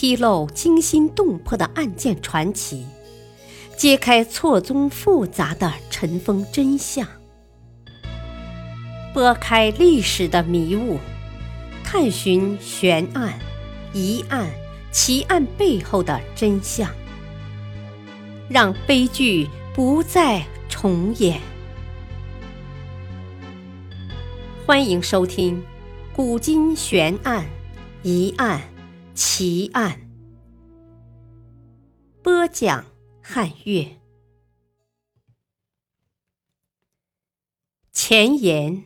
[0.00, 2.86] 披露惊心动魄的案件传奇，
[3.76, 7.06] 揭开错综复杂的尘封真相，
[9.12, 10.98] 拨开历史的迷雾，
[11.84, 13.38] 探寻悬案、
[13.92, 14.48] 疑案、
[14.90, 16.90] 奇案背后的真相，
[18.48, 21.38] 让悲剧不再重演。
[24.64, 25.58] 欢迎收听
[26.16, 27.44] 《古今悬案、
[28.02, 28.62] 疑案、
[29.22, 30.00] 奇案》，
[32.22, 32.86] 播讲
[33.22, 33.98] 汉乐。
[37.92, 38.84] 前言：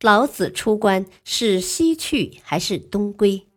[0.00, 3.48] 老子出关是西去还是东归？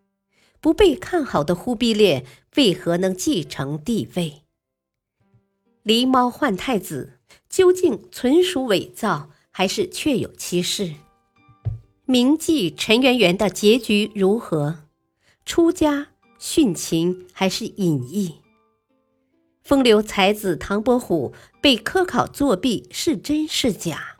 [0.60, 2.26] 不被看好的忽必烈
[2.58, 4.44] 为何能继承帝位？
[5.86, 7.14] 狸猫换太子。
[7.48, 10.96] 究竟纯属伪造，还是确有其事？
[12.10, 14.86] 铭记陈圆圆的结局如何？
[15.44, 16.08] 出家、
[16.40, 18.36] 殉情还是隐逸？
[19.62, 24.16] 风流才子唐伯虎被科考作弊是真是假？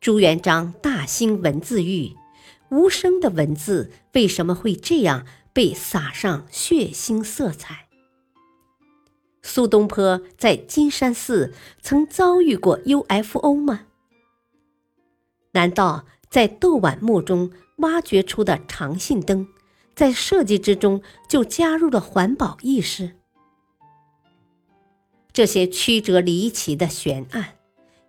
[0.00, 2.14] 朱元璋大兴文字狱，
[2.70, 7.88] 无声的文字为什么会这样被撒上血腥色彩？
[9.42, 13.86] 苏东坡在金山寺曾遭遇过 UFO 吗？
[15.50, 19.46] 难道在窦绾墓中挖掘出的长信灯，
[19.94, 23.12] 在设计之中就加入了环保意识？
[25.32, 27.54] 这些曲折离奇的悬案，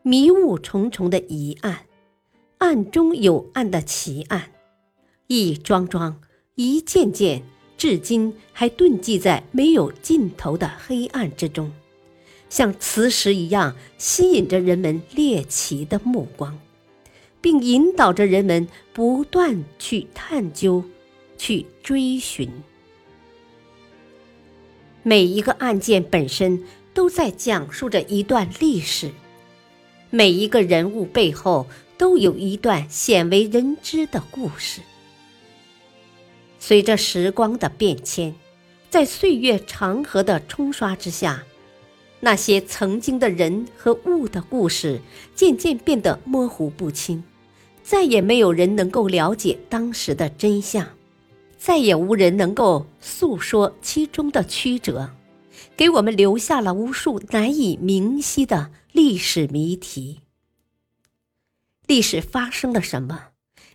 [0.01, 1.85] 迷雾重重的疑案，
[2.57, 4.49] 案中有案的奇案，
[5.27, 6.19] 一桩桩，
[6.55, 7.43] 一件件。
[7.77, 11.71] 至今还遁迹在没有尽头的黑暗之中，
[12.49, 16.57] 像磁石一样吸引着人们猎奇的目光，
[17.45, 20.83] 并引导着人们不断去探究、
[21.37, 22.49] 去追寻。
[25.03, 29.11] 每一个案件本身都在讲述着一段历史，
[30.09, 31.67] 每一个人物背后
[31.99, 34.81] 都有一段鲜为人知的故事。
[36.57, 38.33] 随着时光的变迁，
[38.89, 41.43] 在岁月长河的冲刷之下，
[42.21, 44.99] 那些曾经的人和物的故事
[45.35, 47.23] 渐渐变得模糊不清，
[47.87, 50.87] 再也没有人能够了解当时的真相，
[51.55, 55.11] 再也无人能够诉说其中的曲折，
[55.77, 60.21] 给我们留下了无数难以明晰的历史谜题。
[61.85, 63.27] 历史发生了什么？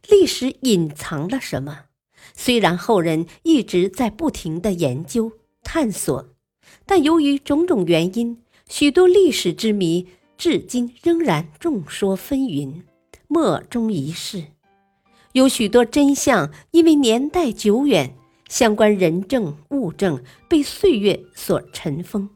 [0.08, 1.84] 历史隐藏了什么？
[2.34, 5.30] 虽然后人一直在不停的研究
[5.62, 6.34] 探索，
[6.84, 12.82] 但由于种种原因，许多历史之谜至今仍然众说纷纭，
[13.32, 14.42] 莫衷一是。
[15.34, 18.16] 有许多真相因为年代久远，
[18.48, 22.28] 相关人证物证被岁月所尘封，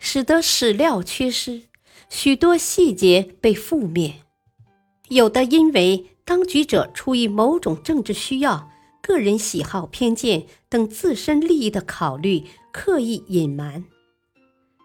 [0.00, 1.64] 使得史料缺失，
[2.08, 4.14] 许多细节被覆灭。
[5.08, 8.70] 有的因为当局者出于某种政治需要。
[9.00, 13.84] 个人喜好、偏见等自身利益的考虑，刻意隐瞒，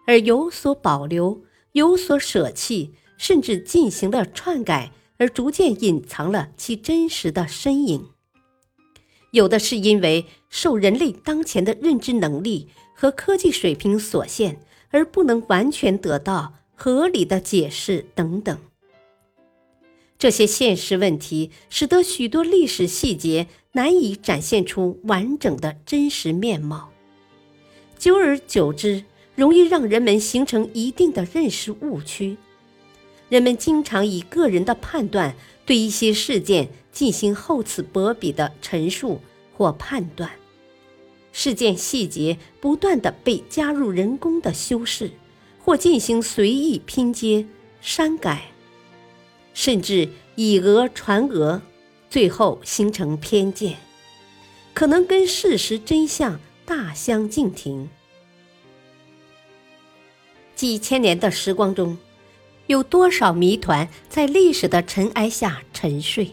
[0.06, 1.42] 而有所保留、
[1.72, 8.08] 有所舍弃，甚至进行了篡改，而逐渐隐藏了其真实的身影。
[9.30, 14.60] 有的是因为受人类当前的认知能力和科技水平所限，
[14.90, 18.58] 而不能完全得到合理的解释等等。
[20.16, 26.90] 这些现实问题，使得许多历史细节难以展现出完整的真实面貌。
[27.98, 29.04] 久而久之，
[29.34, 32.36] 容易让人们形成一定的认识误区。
[33.28, 35.34] 人们经常以个人的判断
[35.66, 39.20] 对一些事件进行厚此薄彼的陈述
[39.56, 40.30] 或判断，
[41.32, 45.10] 事件细节不断的被加入人工的修饰，
[45.64, 47.46] 或进行随意拼接、
[47.80, 48.50] 删改。
[49.52, 51.60] 甚至以讹传讹，
[52.10, 53.76] 最后形成偏见，
[54.74, 57.88] 可能跟事实真相大相径庭。
[60.56, 61.96] 几千年的时光中，
[62.66, 66.30] 有多少谜团在历史的尘埃下沉睡，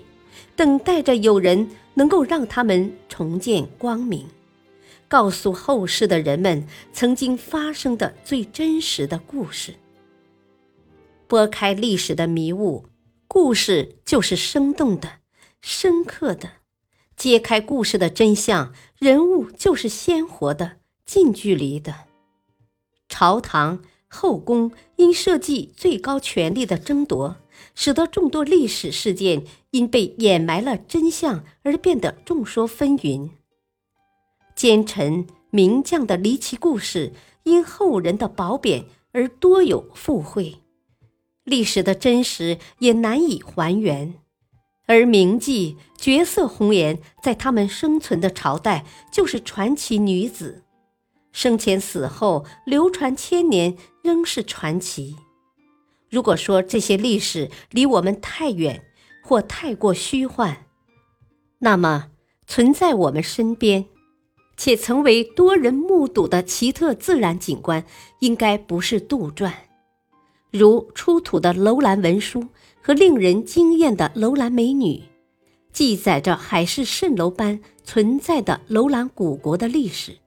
[0.55, 4.27] 等待着有人能够让他们重见光明，
[5.07, 9.75] 告诉后世的人们曾经发生的最真实的故事，
[11.27, 12.85] 拨开历史的迷雾。
[13.27, 15.19] 故事就是生动的、
[15.61, 16.51] 深刻的，
[17.15, 20.73] 揭开故事的真相，人物就是鲜活的、
[21.05, 21.95] 近距离的。
[23.07, 23.83] 朝堂、
[24.13, 27.37] 后宫因设计最高权力的争夺，
[27.73, 33.29] 使得众多历史事件因被掩埋了真相而变得众说纷纭。
[34.53, 37.13] 奸臣名将的离奇故事
[37.43, 40.57] 因后人的褒贬而多有附会，
[41.45, 44.13] 历史的真实也难以还原。
[44.87, 50.63] 而名妓、绝色红颜在他们生存的朝代就是传奇女子，
[51.31, 55.15] 生前死后流传千年仍是传奇。
[56.09, 58.83] 如果说这些历史离我们太远
[59.23, 60.65] 或太过虚幻，
[61.59, 62.09] 那么
[62.47, 63.85] 存在我们身边，
[64.57, 67.85] 且曾为多人目睹的奇特自然景观，
[68.19, 69.53] 应该不是杜撰，
[70.51, 72.47] 如出土的楼兰文书
[72.81, 75.01] 和令人惊艳的楼兰美女，
[75.71, 80.17] 记载着海市蜃楼般存在的楼兰古国的历史，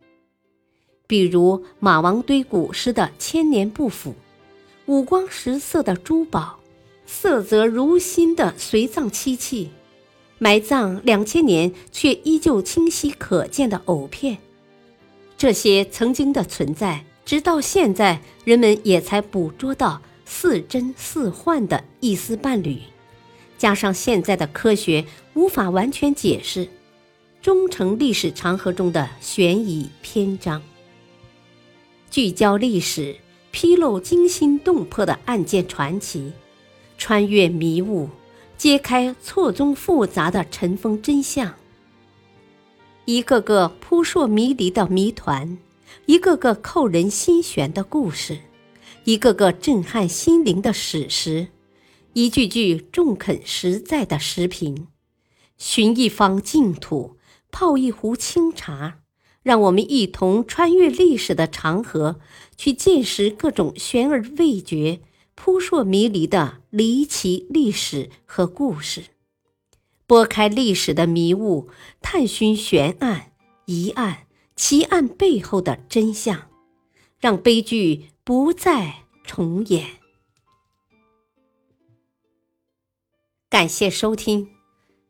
[1.07, 4.15] 比如马王堆古尸的千年不腐。
[4.87, 6.59] 五光十色的珠宝，
[7.07, 9.71] 色泽如新的随葬漆器，
[10.39, 14.37] 埋葬两千年却依旧清晰可见的藕片，
[15.39, 22.79] 这些曾经的存在，直到现在人们也才捕捉到似真似幻的一丝半缕。
[23.57, 25.03] 加上现在的科学
[25.33, 26.69] 无法完全解释，
[27.41, 30.61] 终成历史长河中的悬疑篇章。
[32.15, 33.17] 聚焦历史。
[33.51, 36.33] 披露惊心动魄的案件传奇，
[36.97, 38.09] 穿越迷雾，
[38.57, 41.53] 揭开错综复杂的尘封真相。
[43.05, 45.59] 一个个扑朔迷离的谜团，
[46.07, 48.39] 一个个扣人心弦的故事，
[49.03, 51.49] 一个个震撼心灵的史实，
[52.13, 54.87] 一句句中肯实在的时评。
[55.59, 57.17] 寻一方净土，
[57.51, 58.99] 泡一壶清茶。
[59.45, 62.19] 让我们一同穿越历史的长河，
[62.57, 65.03] 去见识各种悬而未决、
[65.35, 69.05] 扑朔迷离的离奇历史和故事，
[70.07, 71.69] 拨开历史的迷雾，
[72.01, 73.33] 探寻悬案、
[73.67, 74.27] 疑案、
[74.57, 76.49] 奇案背后的真相，
[77.21, 79.87] 让悲剧不再重演。
[83.51, 84.49] 感谢收听，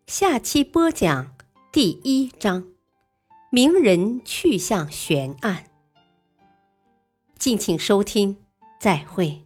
[0.09, 1.37] 下期播讲
[1.71, 2.74] 第一章。
[3.55, 5.67] 名人去向悬案，
[7.39, 8.37] 敬请收听，
[8.81, 9.44] 再会。